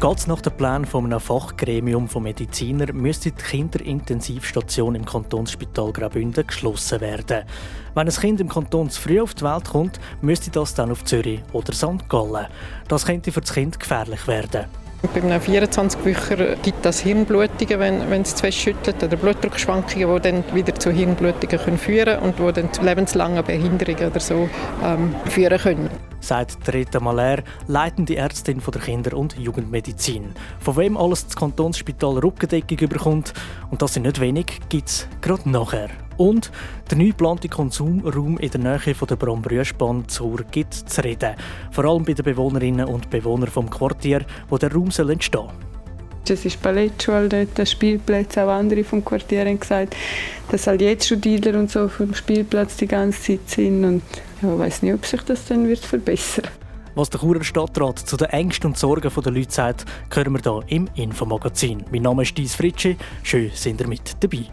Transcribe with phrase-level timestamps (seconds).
[0.00, 5.92] Geht es nach dem Plan von einem Fachgremium von Medizinern, müsste die Kinderintensivstation im Kantonsspital
[5.92, 7.42] Graubünden geschlossen werden.
[7.96, 11.04] Wenn ein Kind im Kanton zu früh auf die Welt kommt, müsste das dann auf
[11.04, 12.08] Zürich oder St.
[12.08, 12.46] Gallen.
[12.86, 14.66] Das könnte für das Kind gefährlich werden.
[15.02, 20.44] Bei einem 24-Bücher gibt es Hirnblutungen, wenn, wenn es zu schüttelt, oder Blutdruckschwankungen, die dann
[20.54, 24.48] wieder zu Hirnblutungen können führen und die dann zu lebenslangen Behinderungen oder so
[24.84, 26.07] ähm, führen können.
[26.20, 30.34] Sagt Rita Maler, leitende Ärztin der Kinder- und Jugendmedizin.
[30.60, 33.32] Von wem alles das Kantonsspital Rückendeckung überkommt,
[33.70, 35.90] und das sind nicht wenig, gibt es gerade nachher.
[36.16, 36.50] Und
[36.90, 41.36] der neu geplante Konsumraum in der Nähe von der Brambrüschbahn Zur gibt zu reden.
[41.70, 45.48] Vor allem bei den Bewohnerinnen und Bewohnern vom Quartier, wo der Raum entstehen soll.
[46.30, 48.44] Es ist Ballettschule dort, Spielplätze.
[48.44, 49.96] Auch andere vom Quartier haben gesagt,
[50.50, 53.84] dass halt jetzt Studierende und so vom Spielplatz die ganze Zeit sind.
[53.84, 54.02] Und
[54.42, 56.48] ja, ich weiß nicht, ob sich das dann wird verbessern
[56.98, 60.76] was der Churer Stadtrat zu den Ängsten und Sorgen der Leute sagt, hören wir hier
[60.76, 61.84] im Infomagazin.
[61.92, 62.96] Mein Name ist Dies Fritschi.
[63.22, 64.46] Schön, sind ihr mit dabei.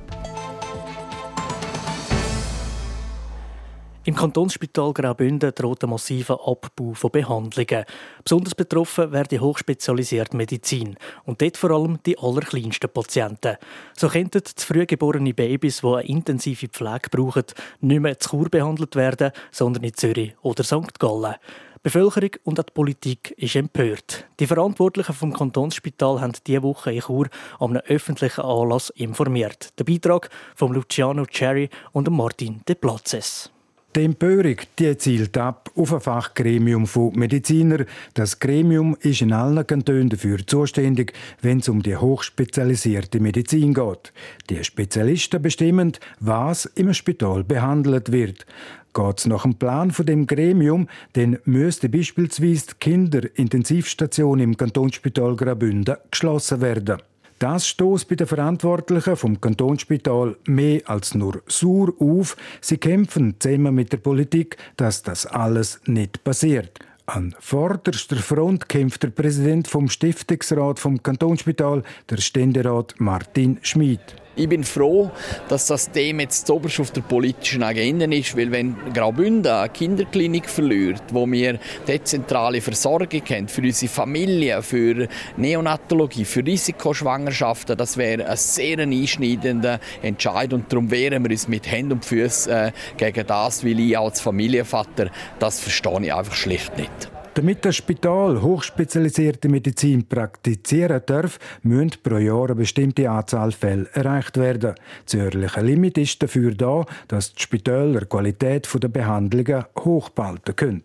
[4.08, 7.86] Im Kantonsspital Graubünden droht ein massiver Abbau von Behandlungen.
[8.24, 13.58] Besonders betroffen wäre die hochspezialisierte Medizin und dort vor allem die allerkleinsten Patienten.
[13.98, 17.46] So könnten zu früh geborene Babys, die eine intensive Pflege brauchen,
[17.82, 21.00] nicht mehr zu Chur behandelt werden, sondern in Zürich oder St.
[21.00, 21.34] Gallen.
[21.78, 24.28] Die Bevölkerung und auch die Politik ist empört.
[24.40, 27.28] Die Verantwortlichen vom Kantonsspital haben diese Woche in Chur
[27.60, 29.74] an einem öffentlichen Anlass informiert.
[29.80, 33.50] Der Beitrag von Luciano Cherry und Martin De Platzes.
[33.96, 37.86] Die Empörung die zielt ab auf ein Fachgremium von Medizinern.
[38.14, 44.12] Das Gremium ist in allen Kantonen dafür zuständig, wenn es um die hochspezialisierte Medizin geht.
[44.50, 48.46] Die Spezialisten bestimmen, was im Spital behandelt wird.
[48.94, 55.38] Geht es nach dem Plan von dem Gremium, dann müsste beispielsweise die Kinderintensivstation im Kantonsspital
[55.38, 56.98] Graubünden geschlossen werden.
[57.40, 62.38] Das stoßt bei den Verantwortlichen vom Kantonsspital mehr als nur sauer auf.
[62.62, 66.80] Sie kämpfen zusammen mit der Politik, dass das alles nicht passiert.
[67.08, 74.16] An vorderster Front kämpft der Präsident vom Stiftungsrat vom Kantonsspital, der Ständerat Martin Schmid.
[74.38, 75.12] Ich bin froh,
[75.48, 80.50] dass das Thema jetzt oberst auf der politischen Agenda ist, weil wenn Graubünden eine Kinderklinik
[80.50, 81.58] verliert, wo wir
[81.88, 85.08] dezentrale Versorgung haben für unsere Familien, für
[85.38, 91.72] Neonatologie, für Risikoschwangerschaften, das wäre ein sehr einschneidender Entscheid und darum wehren wir uns mit
[91.72, 96.78] Händen und Füßen äh, gegen das, weil ich als Familienvater, das verstehe ich einfach schlicht
[96.78, 97.15] nicht.
[97.36, 104.38] Damit das Spital hochspezialisierte Medizin praktizieren darf, müssen pro Jahr eine bestimmte Anzahl Fälle erreicht
[104.38, 104.76] werden.
[105.04, 110.84] Das jährliche Limit ist dafür da, dass die Spitäler die Qualität der Behandlungen hochhalten können.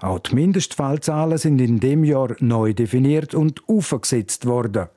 [0.00, 4.88] Auch die Mindestfallzahlen sind in dem Jahr neu definiert und aufgesetzt worden.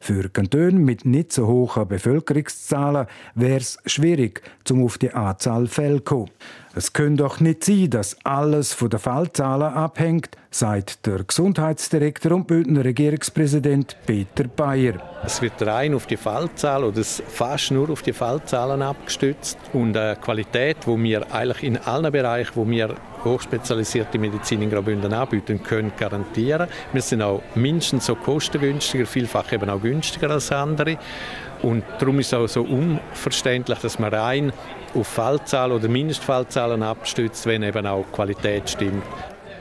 [0.00, 5.98] Für Kantone mit nicht so hohen Bevölkerungszahlen wäre es schwierig, um auf die Anzahl Fälle
[5.98, 6.30] zu kommen.
[6.78, 12.46] Es könnte doch nicht sein, dass alles von den Fallzahlen abhängt, sagt der Gesundheitsdirektor und
[12.46, 15.00] Bündner Regierungspräsident Peter Bayer.
[15.24, 20.16] Es wird rein auf die Fallzahlen oder fast nur auf die Fallzahlen abgestützt und eine
[20.16, 22.94] Qualität, wo wir eigentlich in allen Bereichen, wo wir
[23.24, 26.68] hochspezialisierte Medizin in Graubünden anbieten können, garantieren.
[26.92, 30.98] Wir sind auch mindestens so kostengünstiger, vielfach eben auch günstiger als andere.
[31.62, 34.52] Und darum ist es auch so unverständlich, dass man rein
[34.94, 39.02] auf Fallzahlen oder Mindestfallzahlen abstützt, wenn eben auch die Qualität stimmt.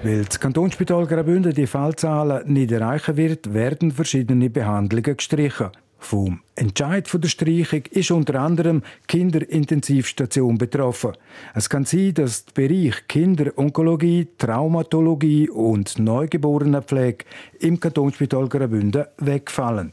[0.04, 5.70] Weil das Kantonsspital Graubünden die Fallzahlen nicht erreichen wird, werden verschiedene Behandlungen gestrichen.
[5.98, 11.12] Vom Entscheid von der Streichung ist unter anderem Kinderintensivstation betroffen.
[11.54, 17.26] Es kann sein, dass der Bereich Kinderonkologie, Traumatologie und Neugeborenenpflege
[17.60, 19.92] im Kantonsspital Graubünden wegfallen.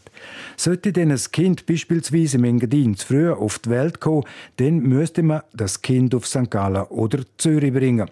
[0.57, 4.25] Sollte denn ein Kind beispielsweise im Engadin zu früh auf die Welt kommen,
[4.59, 6.49] dann müsste man das Kind auf St.
[6.49, 8.09] Gallen oder Zürich bringen.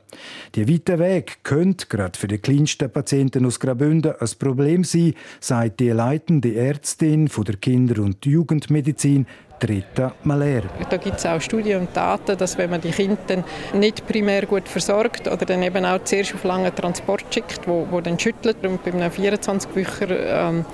[0.57, 5.79] Der weite Weg könnte gerade für die kleinsten Patienten aus Graubünden ein Problem sein, sagt
[5.79, 9.27] die leitende Ärztin von der Kinder- und Jugendmedizin
[9.63, 10.63] Rita Maler.
[10.89, 13.45] Da gibt es auch Studien und Daten, dass wenn man die Kinder
[13.75, 18.01] nicht primär gut versorgt oder dann eben auch zuerst auf langen Transport schickt, wo, wo
[18.01, 20.65] dann schüttelt und bei einem 24-Bücher ähm,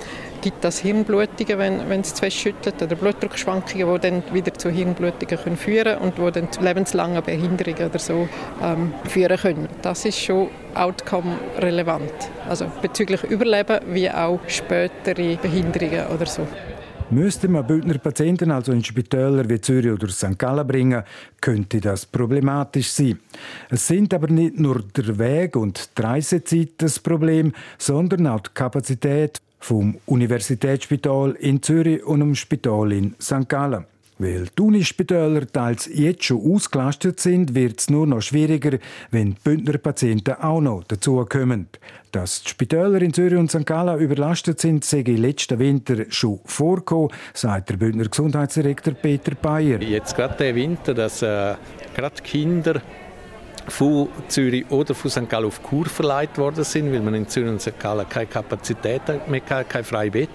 [0.41, 4.69] gibt das Hirnblutungen, wenn, wenn es zu fest schüttelt, oder Blutdruckschwankungen, die dann wieder zu
[4.69, 8.29] Hirnblutungen können führen und die dann zu lebenslangen Behinderungen oder so
[8.63, 9.67] ähm, führen können.
[9.81, 12.13] Das ist schon outcome-relevant,
[12.47, 16.47] also bezüglich Überleben wie auch spätere Behinderungen oder so.
[17.09, 20.37] Müsste man Bündner Patienten also in Spitäler wie Zürich oder St.
[20.37, 21.03] Gallen bringen,
[21.39, 23.19] könnte das problematisch sein.
[23.69, 28.49] Es sind aber nicht nur der Weg und die Reisezeit das Problem, sondern auch die
[28.53, 33.47] Kapazität vom Universitätsspital in Zürich und dem Spital in St.
[33.47, 33.85] Gallen.
[34.19, 38.79] Weil die Unispitäler teils jetzt schon ausgelastet sind, wird es nur noch schwieriger,
[39.11, 41.67] wenn die Bündner Patienten auch noch dazukommen.
[42.11, 43.65] Dass die Spitäler in Zürich und St.
[43.65, 49.81] Gallen überlastet sind, sei letzten Winter schon vorgekommen, sagt der Bündner Gesundheitsdirektor Peter Bayer.
[49.81, 51.53] Jetzt gerade der Winter, dass äh,
[51.95, 52.81] gerade Kinder
[53.67, 55.29] von Zürich oder von St.
[55.29, 57.79] Gallen auf Kur verleiht worden sind, weil man in Zürich und St.
[57.79, 60.29] Gallen keine Kapazität mehr hatte, kein freies Bett.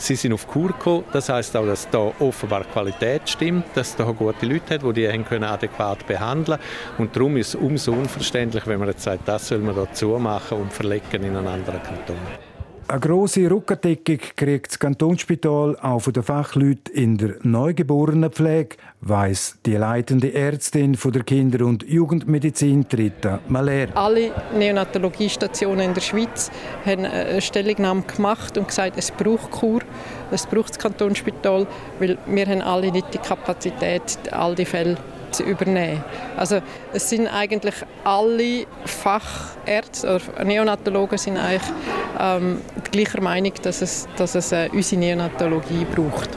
[0.00, 1.04] Sie sind auf Kur gekommen.
[1.12, 5.08] Das heißt auch, dass da offenbar Qualität stimmt, dass da gute Leute hat, die die
[5.08, 6.58] haben können adäquat behandeln
[6.96, 10.58] Und darum ist es umso unverständlich, wenn man jetzt sagt, das soll man da zumachen
[10.58, 12.49] und verlegen in einen anderen Kanton.
[12.90, 19.76] Eine grosse Rückendeckung kriegt das Kantonsspital auch von den Fachleuten in der Neugeborenenpflege, weiss die
[19.76, 23.86] leitende Ärztin von der Kinder- und Jugendmedizin Rita Maler.
[23.94, 26.50] Alle Neonatologiestationen in der Schweiz
[26.84, 29.82] haben eine Stellungnahme gemacht und gesagt, es braucht Kur,
[30.32, 31.68] es braucht das Kantonsspital,
[32.00, 34.96] weil wir haben alle nicht die Kapazität, all die Fälle
[35.30, 36.02] zu übernehmen.
[36.36, 36.60] Also
[36.92, 37.74] es sind eigentlich
[38.04, 41.62] alle Fachärzte oder Neonatologen sind eigentlich
[42.18, 42.58] ähm,
[42.90, 46.30] gleicher Meinung, dass es, dass es äh, unsere Neonatologie braucht.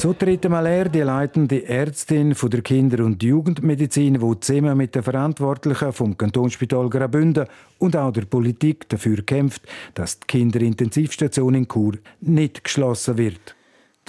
[0.00, 5.02] So tritt Maler, die leitende Ärztin von der Kinder- und Jugendmedizin, die zusammen mit den
[5.02, 7.44] Verantwortlichen vom Kantonsspital Graubünden
[7.78, 9.60] und auch der Politik dafür kämpft,
[9.92, 13.54] dass die Kinderintensivstation in Chur nicht geschlossen wird.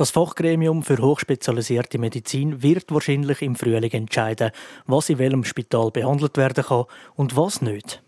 [0.02, 4.50] Das Fachgremium für hochspezialisierte Medizin wird wahrscheinlich im Frühling entscheiden,
[4.88, 8.02] was in welchem Spital behandelt werden kann und was nicht.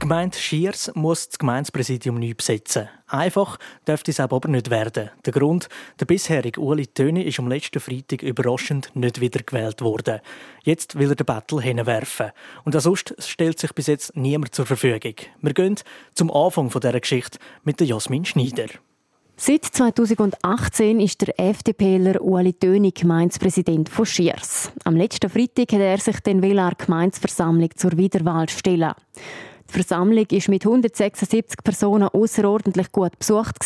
[0.00, 2.88] Die Gemeinde Schiers muss das Gemeindepräsidium neu besetzen.
[3.06, 5.10] Einfach dürfte es aber nicht werden.
[5.26, 5.68] Der Grund,
[6.00, 10.20] der bisherige Uli Töni ist am letzten Freitag überraschend nicht wiedergewählt worden.
[10.62, 12.30] Jetzt will er den Battle hinwerfen.
[12.64, 15.16] Und ansonsten stellt sich bis jetzt niemand zur Verfügung.
[15.42, 15.76] Wir gehen
[16.14, 18.68] zum Anfang dieser Geschichte mit der Jasmin Schneider.
[19.36, 24.72] Seit 2018 ist der FDPler Ueli Tönig Gemeindepräsident von Schiers.
[24.84, 28.94] Am letzten Freitag hat er sich den Wähler Gemeindeversammlung zur Wiederwahl stellen.
[29.70, 33.56] Die Versammlung ist mit 176 Personen außerordentlich gut besucht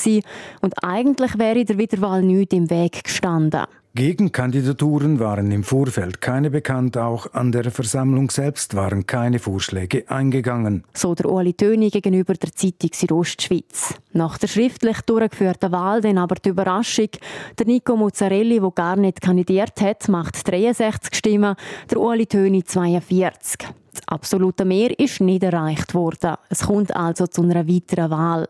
[0.61, 3.65] und eigentlich wäre der Wiederwahl nichts im Weg gestanden.
[3.97, 10.83] Gegengandidaturen waren im Vorfeld keine bekannt, auch an der Versammlung selbst waren keine Vorschläge eingegangen.
[10.95, 13.95] So der Ueli Töni gegenüber der Zeitung Südostschweiz.
[14.13, 17.11] Nach der schriftlich durchgeführten Wahl dann aber die Überraschung,
[17.57, 21.55] der Nico Mozzarelli, der gar nicht kandidiert hat, macht 63 Stimmen,
[21.89, 23.69] der Ueli Töni 42.
[23.93, 26.35] Das absolute Mehr ist nicht erreicht worden.
[26.49, 28.49] Es kommt also zu einer weiteren Wahl.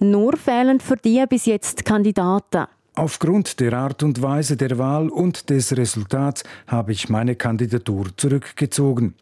[0.00, 2.66] Nur fehlen für die bis jetzt Kandidaten.
[2.98, 9.14] Aufgrund der Art und Weise der Wahl und des Resultats habe ich meine Kandidatur zurückgezogen.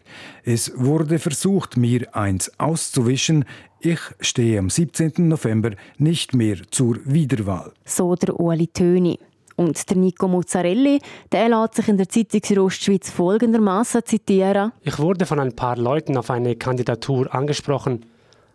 [0.44, 3.44] Es wurde versucht, mir eins auszuwischen.
[3.80, 5.14] Ich stehe am 17.
[5.28, 7.72] November nicht mehr zur Wiederwahl.
[7.84, 9.18] So der Ueli Töni.
[9.56, 11.00] Und der Nico Mozzarelli,
[11.32, 14.70] der lässt sich in der Zeitung Ostschweiz folgendermaßen zitieren.
[14.82, 18.06] Ich wurde von ein paar Leuten auf eine Kandidatur angesprochen,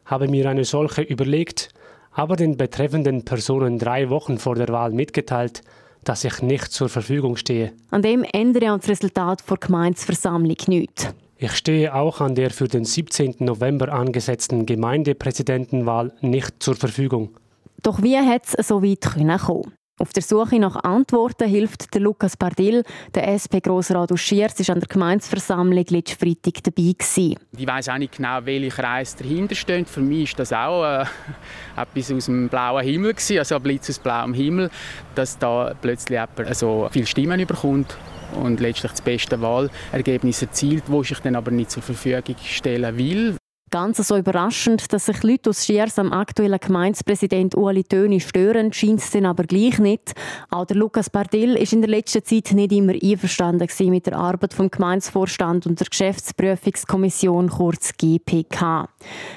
[0.05, 1.73] habe mir eine solche überlegt,
[2.19, 5.61] aber den betreffenden Personen drei Wochen vor der Wahl mitgeteilt,
[6.03, 7.71] dass ich nicht zur Verfügung stehe.
[7.91, 11.13] An dem ändere das Resultat der Gemeinsversammlung nicht.
[11.37, 13.35] Ich stehe auch an der für den 17.
[13.39, 17.37] November angesetzten Gemeindepräsidentenwahl nicht zur Verfügung.
[17.83, 22.37] Doch wie hat es so weit kommen auf der Suche nach Antworten hilft der Lukas
[22.37, 27.35] Bardil, der SP-Grossrat aus Schiers, ist an der Gemeinsversammlung letzten Freitag dabei gewesen.
[27.57, 29.89] Ich weiss auch nicht genau, welcher Kreis dahinter steht.
[29.89, 31.05] Für mich ist das auch äh,
[31.75, 34.69] etwas aus dem blauen Himmel gewesen, also ein Blitz aus blauem Himmel,
[35.15, 37.97] dass da plötzlich jemand so viele Stimmen bekommt
[38.35, 43.38] und letztlich das beste Wahlergebnis erzielt, wo ich dann aber nicht zur Verfügung stellen will.
[43.71, 48.99] Ganz so überraschend, dass sich Leute aus Schiers am aktuellen Gemeindepräsident Ueli Töni stören, scheint
[48.99, 50.15] es dann aber gleich nicht.
[50.49, 54.55] Auch der Lukas Bardil ist in der letzten Zeit nicht immer einverstanden mit der Arbeit
[54.55, 58.89] vom Gemeindevorstand und der Geschäftsprüfungskommission, kurz GPK.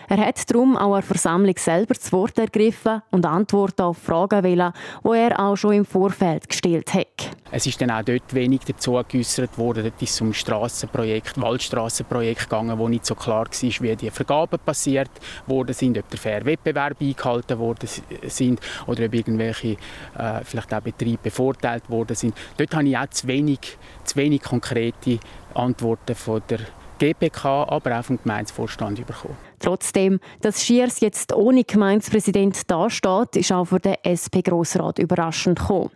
[0.08, 4.72] Er hat darum auch eine Versammlung selber das Wort ergriffen und Antworten auf Fragen wählen,
[5.04, 7.36] die er auch schon im Vorfeld gestellt hat.
[7.50, 9.84] Es ist dann auch dort wenig dazu geäußert worden.
[9.84, 14.58] Dort ist es um Strassenprojekt, Waldstrassenprojekt gegangen, wo nicht so klar war, wie die Vergaben
[14.64, 15.10] passiert
[15.46, 17.88] worden sind, ob der faire Wettbewerb eingehalten worden
[18.26, 19.76] sind oder ob irgendwelche
[20.16, 22.36] äh, vielleicht auch Betriebe bevorteilt worden sind.
[22.56, 25.18] Dort habe ich auch zu wenig, zu wenig konkrete
[25.54, 26.60] Antworten von der
[26.98, 29.51] GPK, aber auch vom Gemeindevorstand bekommen.
[29.62, 35.90] Trotzdem, dass Schiers jetzt ohne Gemeindepräsident dasteht, ist auch für den SP-Grossrat überraschend gekommen.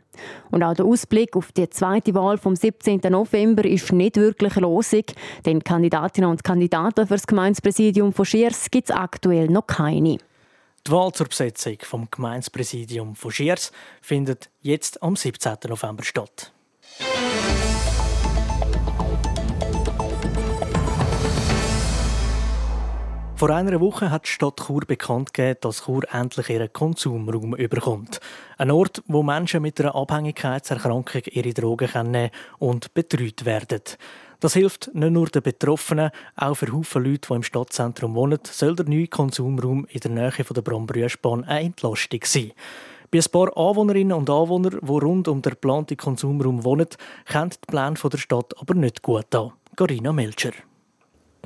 [0.51, 3.01] Und auch der Ausblick auf die zweite Wahl vom 17.
[3.11, 8.89] November ist nicht wirklich losig, denn Kandidatinnen und Kandidaten für das Gemeindepräsidium von Schiers gibt
[8.89, 10.19] es aktuell noch keine.
[10.87, 15.57] Die Wahl zur Besetzung vom Gemeindepräsidium von Schiers findet jetzt am 17.
[15.69, 16.53] November statt.
[23.39, 28.19] Vor einer Woche hat die Stadt Chur bekannt gegeben, dass Chur endlich ihren Konsumraum überkommt.
[28.57, 33.83] Ein Ort, wo Menschen mit einer Abhängigkeitserkrankung ihre Drogen nehmen und betreut werden.
[34.41, 38.75] Das hilft nicht nur den Betroffenen, auch für Haufen Leute, die im Stadtzentrum wohnen, soll
[38.75, 42.53] der neue Konsumraum in der Nähe von der Brambrüschbahn eine Entlastung sein.
[43.11, 46.89] Bei ein paar Anwohnerinnen und Anwohnern, die rund um den geplanten Konsumraum wohnen,
[47.27, 49.53] kennt die Pläne der Stadt aber nicht gut an.
[49.77, 50.53] Carina Melcher.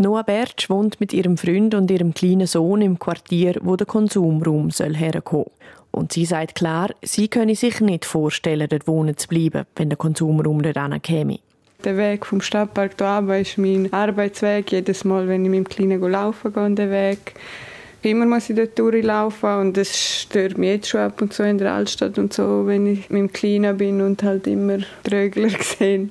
[0.01, 4.71] Noah Bertsch wohnt mit ihrem Freund und ihrem kleinen Sohn im Quartier, wo der Konsumraum
[4.71, 5.51] soll herkommen
[5.91, 9.99] Und sie sagt klar, sie könne sich nicht vorstellen, dort wohnen zu bleiben, wenn der
[9.99, 11.41] Konsumraum dort käme.
[11.85, 14.73] Der Weg vom Stadtpark hier ist mein Arbeitsweg.
[14.73, 17.35] Jedes Mal, wenn ich mit dem Kleinen laufen gehe, den Weg.
[18.01, 21.59] Immer muss ich dort durchlaufen und das stört mich jetzt schon ab und zu in
[21.59, 26.09] der Altstadt und so, wenn ich mit dem Kleinen bin und halt immer Trögler sehe.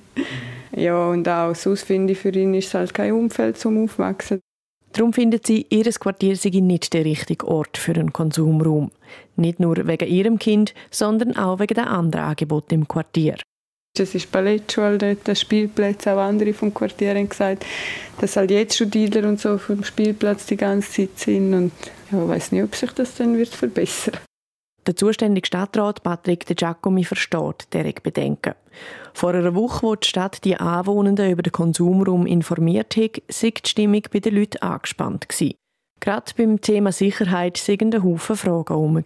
[0.76, 4.40] Ja, und auch sonst finde ich, für ihn ist es halt kein Umfeld zum Aufwachsen.
[4.94, 8.92] Darum findet sie, ihr Quartier sei nicht der richtige Ort für einen Konsumraum.
[9.36, 13.36] Nicht nur wegen ihrem Kind, sondern auch wegen der anderen Angebote im Quartier.
[13.98, 17.66] Es ist Ballettschule dort, Spielplätze, auch andere vom Quartier haben gesagt,
[18.22, 21.72] dass halt jetzt schon Dealer und so vom Spielplatz die ganze Zeit sind und
[22.12, 24.18] ja, ich weiß nicht, ob sich das dann wird verbessern
[24.88, 28.56] der zuständige Stadtrat Patrick De Giacomi versteht deren Bedenken.
[29.14, 33.70] Vor einer Woche, wo die Stadt die Anwohnenden über den Konsumraum informiert hat, sei die
[33.70, 35.28] Stimmung bei den Leuten angespannt.
[36.00, 39.04] Gerade beim Thema Sicherheit sind ein Haufen Fragen herum.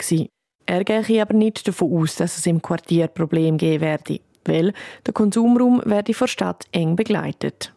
[0.66, 4.74] Er gehe aber nicht davon aus, dass es im Quartier Probleme geben werde, weil
[5.06, 7.74] der Konsumraum werde von der Stadt eng begleitet.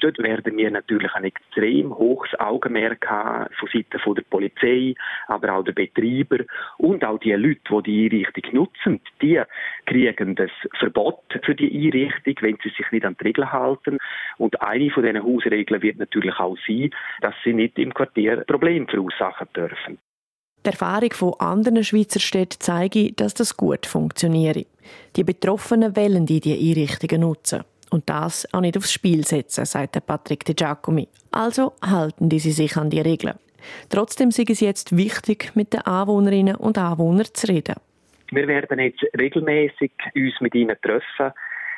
[0.00, 4.94] Dort werden wir natürlich ein extrem hohes Augenmerk haben von Seiten der Polizei,
[5.28, 6.44] aber auch der Betreiber
[6.78, 9.00] und auch die Leute, die die Einrichtung nutzen.
[9.20, 9.40] Die
[9.86, 13.98] kriegen das Verbot für die Einrichtung, wenn sie sich nicht an die Regeln halten.
[14.38, 16.90] Und eine von diesen Hausregeln wird natürlich auch sein,
[17.20, 19.98] dass sie nicht im Quartier Probleme verursachen dürfen.
[20.64, 24.66] Die Erfahrung von anderen Schweizer Städten zeigt, dass das gut funktioniert.
[25.16, 25.94] Die Betroffenen
[26.26, 27.64] die, die Einrichtungen nutzen.
[27.90, 31.08] Und das auch nicht aufs Spiel setzen, sagt Patrick De Giacomi.
[31.32, 33.34] Also halten die sich an die Regeln.
[33.88, 37.76] Trotzdem ist es jetzt wichtig, mit den Anwohnerinnen und Anwohnern zu reden.
[38.30, 41.32] Wir werden jetzt regelmäßig uns mit ihnen treffen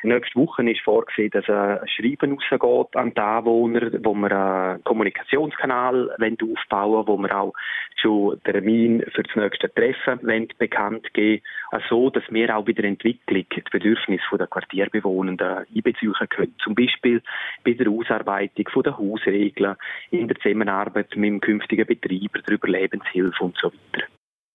[0.05, 6.11] Nächste Woche ist vorgesehen, dass ein Schreiben rausgeht an die Anwohner, wo wir einen Kommunikationskanal
[6.11, 7.53] aufbauen wollen, wo wir auch
[7.95, 10.19] schon Termin für das nächste Treffen
[10.57, 11.41] bekannt geben
[11.89, 16.55] so dass wir auch bei der Entwicklung die Bedürfnisse der Quartierbewohnenden einbeziehen können.
[16.63, 17.21] Zum Beispiel
[17.63, 19.75] bei der Ausarbeitung der Hausregeln,
[20.11, 24.07] in der Zusammenarbeit mit dem künftigen Betreiber, der Überlebenshilfe und so weiter.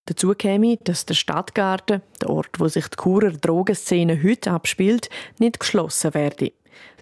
[0.09, 5.61] Dazu käme, dass der Stadtgarten, der Ort, wo sich die Churer Drogenszene heute abspielt, nicht
[5.61, 6.53] geschlossen werde.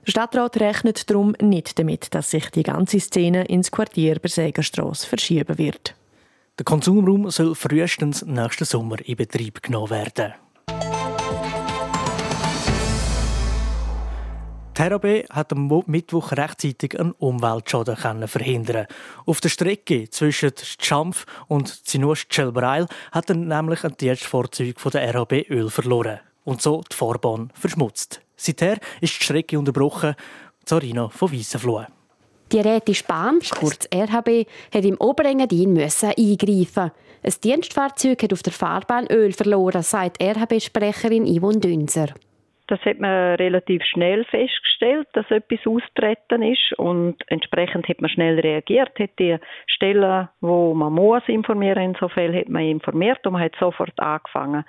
[0.05, 5.57] Der Stadtrat rechnet darum nicht damit, dass sich die ganze Szene ins Quartier Bersägerstrasse verschieben
[5.57, 5.95] wird.
[6.59, 10.35] Der Konsumraum soll frühestens nächsten Sommer in Betrieb genommen werden.
[14.79, 18.87] RAB hat am Mittwoch rechtzeitig einen Umweltschaden verhindern
[19.25, 25.49] Auf der Strecke zwischen Schampf und Zinust-Schelbreil hat er nämlich ein Dienstfahrzeug von der RAB
[25.49, 28.21] Öl verloren und so die Fahrbahn verschmutzt.
[28.37, 30.15] Seither ist die Strecke unterbrochen.
[30.65, 31.87] Zarina von Weissenfloh.
[32.53, 36.93] Die Rätische Bahn, kurz RHB, hat im Oberengadin eingreifen.
[37.23, 42.09] Ein Dienstfahrzeug hat auf der Fahrbahn Öl verloren, sagt RHB-Sprecherin Yvonne Dünser.
[42.69, 48.41] Das hat man relativ schnell festgestellt, dass etwas austreten ist und entsprechend hat man schnell
[48.41, 53.35] reagiert, hat die Stellen, wo man muss informieren in so Fällen, hat man informiert und
[53.35, 54.65] man hat sofort angefangen,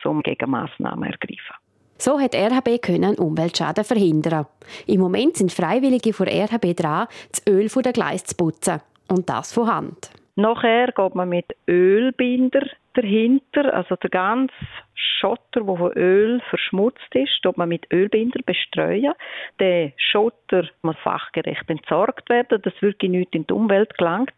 [0.00, 1.56] zum Gegenmaßnahmen ergreifen.
[1.98, 4.46] So hat RHB können Umweltschaden verhindern.
[4.86, 8.80] Im Moment sind Freiwillige von RHB dran, das Öl von der Gleis zu putzen.
[9.08, 10.10] Und das von Hand.
[10.34, 12.62] Nachher geht man mit Ölbinder
[12.94, 14.54] dahinter, also der ganze
[14.94, 19.14] Schotter, der von Öl verschmutzt ist, tut man mit Ölbinder bestreuen.
[19.58, 24.34] Der Schotter muss fachgerecht entsorgt werden, dass wirklich nichts in die Umwelt gelangt.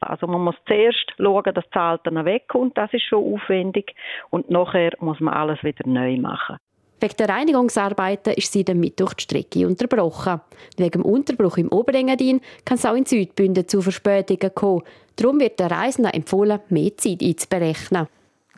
[0.00, 3.94] Also man muss zuerst schauen, dass das Alte wegkommt, das ist schon aufwendig,
[4.30, 6.58] und nachher muss man alles wieder neu machen.
[7.00, 10.40] Wegen der Reinigungsarbeiten ist sie damit durch die Strecke unterbrochen.
[10.76, 14.82] Wegen dem Unterbruch im Oberengadin kann es auch in Südbünden zu Verspätungen kommen.
[15.16, 18.06] Darum wird der Reisenden empfohlen, mehr Zeit einzuberechnen.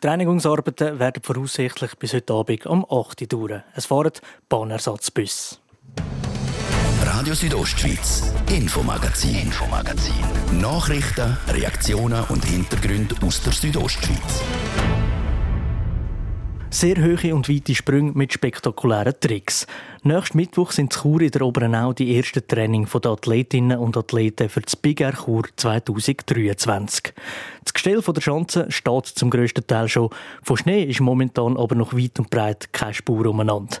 [0.03, 3.63] Die Reinigungsarbeiten werden voraussichtlich bis heute Abend um 8 Uhr dauern.
[3.75, 4.11] Es fahren
[4.49, 5.61] Bahnersatzbus.
[7.05, 10.13] Radio Südostschweiz, Infomagazin, Infomagazin.
[10.59, 14.41] Nachrichten, Reaktionen und Hintergründe aus der Südostschweiz.
[16.73, 19.67] Sehr hohe und weite Sprünge mit spektakulären Tricks.
[20.01, 24.49] Nächsten Mittwoch sind in Chur in der Oberenau die ersten Training der Athletinnen und Athleten
[24.49, 27.13] für das Big Air Chur 2023.
[27.63, 30.09] Das Gestell der Schanze steht zum grössten Teil schon.
[30.41, 33.77] Von Schnee ist momentan aber noch weit und breit keine Spur umeinander.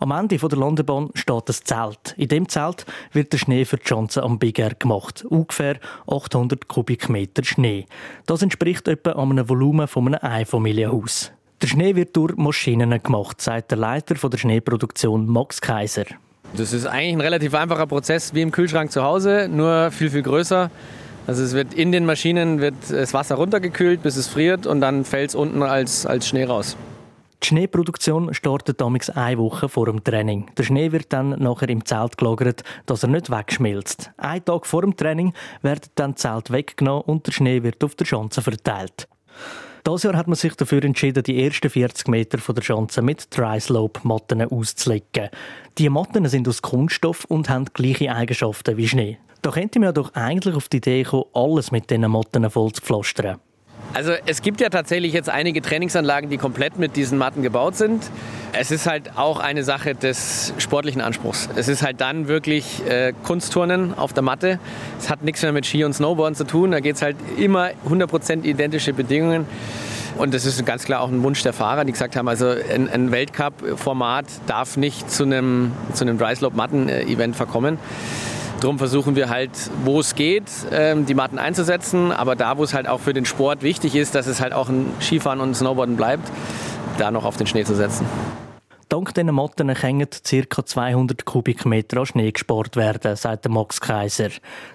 [0.00, 2.16] Am Ende der Landebahn steht das Zelt.
[2.16, 5.24] In dem Zelt wird der Schnee für die Schanze am Big Air gemacht.
[5.26, 7.86] Ungefähr 800 Kubikmeter Schnee.
[8.26, 11.30] Das entspricht etwa einem Volumen von einem Einfamilienhaus.
[11.62, 16.06] Der Schnee wird durch Maschinen gemacht, sagt der Leiter der Schneeproduktion Max Kaiser.
[16.56, 20.22] Das ist eigentlich ein relativ einfacher Prozess wie im Kühlschrank zu Hause, nur viel, viel
[20.22, 20.72] größer.
[21.28, 25.04] Also es wird in den Maschinen wird das Wasser runtergekühlt, bis es friert und dann
[25.04, 26.76] fällt es unten als, als Schnee raus.
[27.44, 30.50] Die Schneeproduktion startet damals eine Woche vor dem Training.
[30.58, 34.10] Der Schnee wird dann nachher im Zelt gelagert, dass er nicht wegschmilzt.
[34.16, 37.94] Einen Tag vor dem Training wird dann das Zelt weggenommen und der Schnee wird auf
[37.94, 39.06] der Schanze verteilt.
[39.84, 43.36] Dieses Jahr hat man sich dafür entschieden, die ersten 40 Meter von der Schanze mit
[43.36, 45.28] Dry-Slope-Matten auszulegen.
[45.76, 49.18] Die Matten sind aus Kunststoff und haben gleiche Eigenschaften wie Schnee.
[49.42, 52.70] Da könnte man ja doch eigentlich auf die Idee kommen, alles mit diesen Matten voll
[52.70, 53.40] zu pflastern.
[53.94, 58.02] Also es gibt ja tatsächlich jetzt einige Trainingsanlagen, die komplett mit diesen Matten gebaut sind.
[58.52, 61.48] Es ist halt auch eine Sache des sportlichen Anspruchs.
[61.56, 64.58] Es ist halt dann wirklich äh, Kunstturnen auf der Matte.
[64.98, 66.70] Es hat nichts mehr mit Ski und Snowboarden zu tun.
[66.70, 69.46] Da geht es halt immer 100% identische Bedingungen.
[70.16, 72.88] Und das ist ganz klar auch ein Wunsch der Fahrer, die gesagt haben, also ein,
[72.88, 77.78] ein Weltcup-Format darf nicht zu einem, zu einem Dry-Slope-Matten-Event verkommen.
[78.62, 79.50] Darum versuchen wir halt,
[79.84, 82.12] wo es geht, ähm, die Matten einzusetzen.
[82.12, 84.68] Aber da, wo es halt auch für den Sport wichtig ist, dass es halt auch
[84.68, 86.30] ein Skifahren und Snowboarden bleibt,
[86.96, 88.06] da noch auf den Schnee zu setzen.
[88.92, 90.66] Dank diesen Matten können ca.
[90.66, 94.28] 200 Kubikmeter an Schnee gespart werden, sagt Max Kaiser.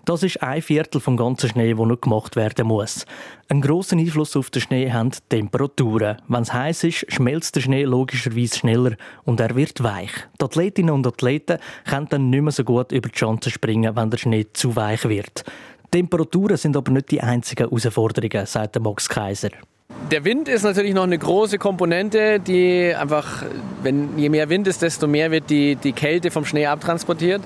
[0.06, 3.06] Das ist ein Viertel vom ganzen Schnee, der noch gemacht werden muss.
[3.48, 6.18] Einen grossen Einfluss auf den Schnee haben die Temperaturen.
[6.28, 10.10] Wenn es heiß ist, schmelzt der Schnee logischerweise schneller und er wird weich.
[10.42, 14.10] Die Athletinnen und Athleten können dann nicht mehr so gut über die Schanze springen, wenn
[14.10, 15.44] der Schnee zu weich wird.
[15.92, 19.52] Temperaturen sind aber nicht die einzigen Herausforderungen, sagt Max Kaiser.
[20.12, 23.44] Der Wind ist natürlich noch eine große Komponente, die einfach,
[23.84, 27.42] wenn je mehr Wind ist, desto mehr wird die, die Kälte vom Schnee abtransportiert.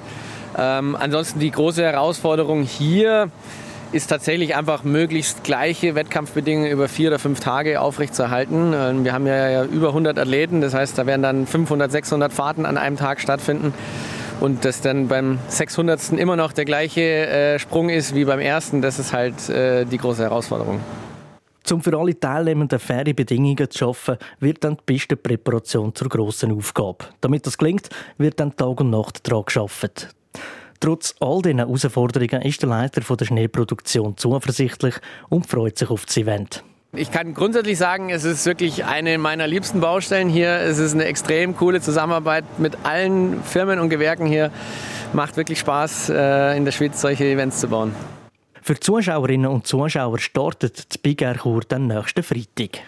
[0.55, 3.31] Ähm, ansonsten die große Herausforderung hier
[3.93, 8.73] ist tatsächlich einfach möglichst gleiche Wettkampfbedingungen über vier oder fünf Tage aufrechtzuerhalten.
[8.75, 12.67] Ähm, wir haben ja über 100 Athleten, das heißt, da werden dann 500, 600 Fahrten
[12.67, 13.73] an einem Tag stattfinden.
[14.39, 16.11] Und dass dann beim 600.
[16.11, 19.97] immer noch der gleiche äh, Sprung ist wie beim ersten, das ist halt äh, die
[19.97, 20.79] große Herausforderung.
[21.69, 27.05] Um für alle Teilnehmenden faire Bedingungen zu schaffen, wird dann die Pistenpräparation zur grossen Aufgabe.
[27.21, 30.09] Damit das gelingt, wird dann Tag und Nacht daran gearbeitet.
[30.81, 34.95] Trotz all diesen Herausforderungen ist der Leiter der Schneeproduktion zuversichtlich
[35.29, 36.63] und freut sich auf das Event.
[36.93, 40.49] Ich kann grundsätzlich sagen, es ist wirklich eine meiner liebsten Baustellen hier.
[40.59, 44.51] Es ist eine extrem coole Zusammenarbeit mit allen Firmen und Gewerken hier.
[45.13, 47.95] Macht wirklich Spaß, äh, in der Schweiz solche Events zu bauen.
[48.63, 52.81] Für Zuschauerinnen und Zuschauer startet das Big Air Chur dann nächsten Freitag.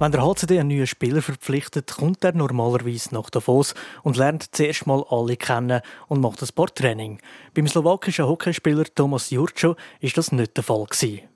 [0.00, 4.88] Wenn der HCD einen neuen Spieler verpflichtet, kommt er normalerweise nach Davos und lernt zuerst
[4.88, 7.20] mal alle kennen und macht ein paar Training.
[7.54, 10.86] Beim slowakischen Hockeyspieler Thomas Jurco ist das nicht der Fall.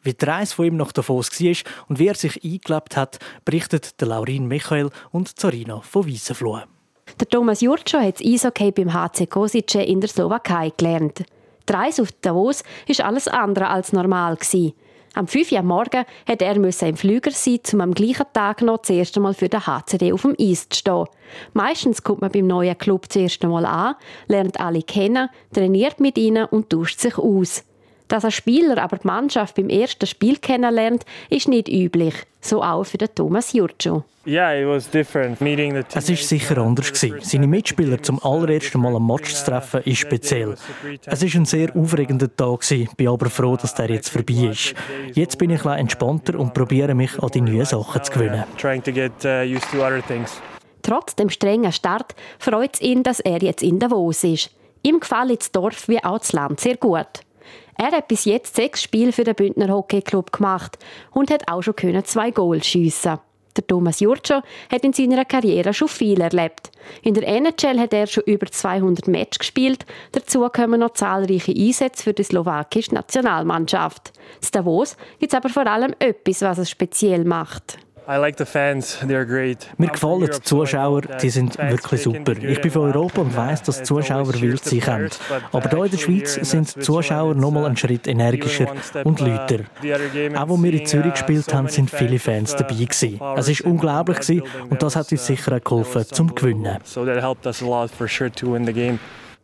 [0.03, 4.01] Wie die Reise von ihm nach Davos war und wie er sich eingelebt hat, berichtet
[4.01, 6.64] der Laurin Michael und Zarina von Wiesenfloh.
[7.21, 11.25] Der Thomas Jurco hat das Eishockey beim HC Kosice in der Slowakei gelernt.
[11.68, 14.37] Die Reise auf Davos war alles andere als normal.
[15.14, 16.05] Am 5 Uhr morgen
[16.59, 19.66] musste er im Flüger sein, um am gleichen Tag noch das erste Mal für den
[19.66, 21.07] HCD auf dem Eis zu stehen.
[21.55, 23.97] Meistens kommt man beim neuen Club das erste Mal an,
[24.29, 27.64] lernt alle kennen, trainiert mit ihnen und tauscht sich aus.
[28.09, 32.14] Dass ein Spieler aber die Mannschaft beim ersten Spiel kennenlernt, ist nicht üblich.
[32.40, 34.05] So auch für den Thomas Jurcho.
[34.25, 36.92] Es war sicher anders
[37.23, 40.55] Seine Mitspieler zum allerersten Mal am Match zu treffen, ist speziell.
[41.07, 44.75] Es war ein sehr aufregender Tag Ich bin aber froh, dass der jetzt vorbei ist.
[45.14, 48.44] Jetzt bin ich ein entspannter und probiere mich an die neuen Sachen zu gewöhnen.
[48.55, 49.57] Uh,
[50.83, 54.51] Trotz dem strengen Start freut es ihn, dass er jetzt in Davos ist.
[54.83, 57.25] Ihm gefällt das Dorf wie auch das Land sehr gut.
[57.77, 60.79] Er hat bis jetzt sechs Spiele für den Bündner Hockey Club gemacht
[61.13, 63.19] und hat auch schon zwei Goals schiessen.
[63.59, 66.71] Der Thomas Jurcho hat in seiner Karriere schon viel erlebt.
[67.03, 69.85] In der NHL hat er schon über 200 Matches gespielt.
[70.13, 74.13] Dazu kommen noch zahlreiche Einsätze für die slowakische Nationalmannschaft.
[74.43, 77.79] In Davos gibt es aber vor allem etwas, was es speziell macht.
[79.77, 82.33] Mir gefallen die Zuschauer, die sind wirklich super.
[82.40, 85.11] Ich bin von Europa und weiß, dass Zuschauer wild sein können.
[85.53, 88.73] Aber hier in der Schweiz sind die Zuschauer noch mal einen Schritt energischer
[89.05, 89.59] und lauter.
[90.37, 93.21] Auch als wir in Zürich gespielt haben, sind viele Fans dabei gewesen.
[93.37, 96.79] Es war unglaublich und das hat uns sicher geholfen zum Gewinnen.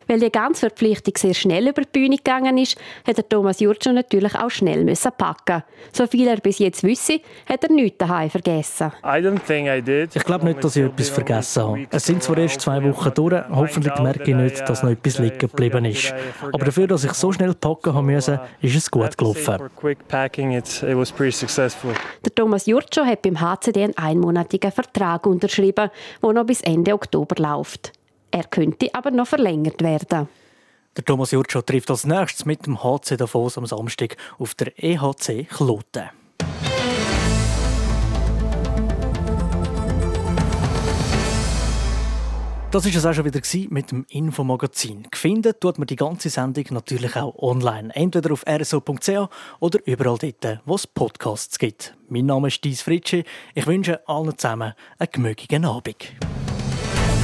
[0.07, 3.91] Weil die ganze Verpflichtung sehr schnell über die Bühne gegangen ist, hat der Thomas Jurtscho
[3.91, 5.63] natürlich auch schnell müssen packen.
[5.91, 8.91] So viel er bis jetzt wisse, hat er nichts daheim vergessen.
[9.03, 11.87] Ich glaube nicht, dass ich etwas vergessen habe.
[11.89, 15.37] Es sind zwar erst zwei Wochen durch, hoffentlich merke ich nicht, dass noch etwas liegen
[15.37, 16.13] geblieben ist.
[16.51, 19.69] Aber dafür, dass ich so schnell packen habe müssen, ist es gut gelaufen.
[22.25, 25.89] Der Thomas Jurtscho hat beim HCD einen einmonatigen Vertrag unterschrieben,
[26.21, 27.91] der noch bis Ende Oktober läuft.
[28.35, 30.27] Er könnte aber noch verlängert werden.
[30.97, 35.47] Der Thomas Jurtschow trifft als nächstes mit dem HC Davos am Samstag auf der EHC
[35.47, 36.09] Kloten.
[42.71, 45.07] Das war es auch schon wieder mit dem Infomagazin.
[45.09, 47.95] Gefunden tut man die ganze Sendung natürlich auch online.
[47.95, 49.29] Entweder auf rso.ch
[49.61, 51.95] oder überall dort, wo es Podcasts gibt.
[52.09, 53.23] Mein Name ist Dies Fritschi.
[53.53, 55.95] Ich wünsche allen zusammen einen gemütlichen Abend.